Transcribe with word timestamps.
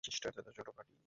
ছোটি, 0.03 0.29
ছোটি। 0.57 0.95